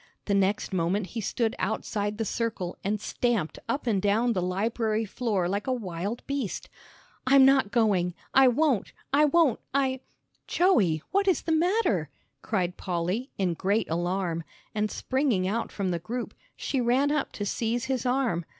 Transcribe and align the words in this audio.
The 0.25 0.33
next 0.33 0.73
moment 0.73 1.05
he 1.05 1.21
stood 1.21 1.55
outside 1.59 2.17
the 2.17 2.25
circle 2.25 2.75
and 2.83 2.99
stamped 2.99 3.59
up 3.69 3.85
and 3.85 4.01
down 4.01 4.33
the 4.33 4.41
library 4.41 5.05
floor 5.05 5.47
like 5.47 5.67
a 5.67 5.71
wild 5.71 6.25
beast. 6.25 6.69
"I'm 7.27 7.45
not 7.45 7.69
going; 7.69 8.15
I 8.33 8.47
won't, 8.47 8.93
I 9.13 9.25
won't, 9.25 9.59
I" 9.75 9.99
"Joey, 10.57 11.03
what 11.11 11.27
is 11.27 11.43
the 11.43 11.51
matter?" 11.51 12.09
cried 12.41 12.77
Polly, 12.77 13.29
in 13.37 13.53
great 13.53 13.91
alarm, 13.91 14.43
and 14.73 14.89
springing 14.89 15.47
out 15.47 15.71
from 15.71 15.91
the 15.91 15.99
group, 15.99 16.33
she 16.55 16.81
ran 16.81 17.11
up 17.11 17.31
to 17.33 17.45
seize 17.45 17.85
his 17.85 18.03
arm. 18.03 18.43